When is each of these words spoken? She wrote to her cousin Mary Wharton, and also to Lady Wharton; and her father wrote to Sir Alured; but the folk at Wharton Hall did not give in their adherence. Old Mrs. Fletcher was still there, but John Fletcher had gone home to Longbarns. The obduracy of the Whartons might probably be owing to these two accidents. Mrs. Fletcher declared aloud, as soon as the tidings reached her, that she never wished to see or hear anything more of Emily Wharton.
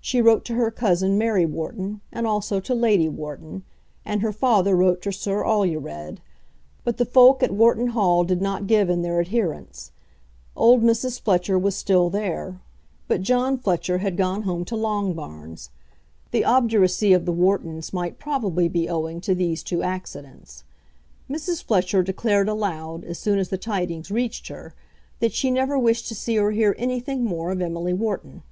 She 0.00 0.22
wrote 0.22 0.44
to 0.44 0.54
her 0.54 0.70
cousin 0.70 1.18
Mary 1.18 1.44
Wharton, 1.44 2.00
and 2.12 2.24
also 2.24 2.60
to 2.60 2.72
Lady 2.72 3.08
Wharton; 3.08 3.64
and 4.04 4.22
her 4.22 4.30
father 4.30 4.76
wrote 4.76 5.02
to 5.02 5.10
Sir 5.10 5.42
Alured; 5.44 6.20
but 6.84 6.98
the 6.98 7.04
folk 7.04 7.42
at 7.42 7.50
Wharton 7.50 7.88
Hall 7.88 8.22
did 8.22 8.40
not 8.40 8.68
give 8.68 8.88
in 8.88 9.02
their 9.02 9.18
adherence. 9.18 9.90
Old 10.54 10.82
Mrs. 10.84 11.20
Fletcher 11.20 11.58
was 11.58 11.74
still 11.74 12.10
there, 12.10 12.60
but 13.08 13.22
John 13.22 13.58
Fletcher 13.58 13.98
had 13.98 14.16
gone 14.16 14.42
home 14.42 14.64
to 14.66 14.76
Longbarns. 14.76 15.70
The 16.30 16.44
obduracy 16.44 17.12
of 17.12 17.24
the 17.24 17.32
Whartons 17.32 17.92
might 17.92 18.20
probably 18.20 18.68
be 18.68 18.88
owing 18.88 19.20
to 19.22 19.34
these 19.34 19.64
two 19.64 19.82
accidents. 19.82 20.62
Mrs. 21.28 21.60
Fletcher 21.64 22.04
declared 22.04 22.48
aloud, 22.48 23.02
as 23.02 23.18
soon 23.18 23.40
as 23.40 23.48
the 23.48 23.58
tidings 23.58 24.12
reached 24.12 24.46
her, 24.46 24.74
that 25.18 25.32
she 25.32 25.50
never 25.50 25.76
wished 25.76 26.06
to 26.06 26.14
see 26.14 26.38
or 26.38 26.52
hear 26.52 26.76
anything 26.78 27.24
more 27.24 27.50
of 27.50 27.60
Emily 27.60 27.92
Wharton. 27.92 28.44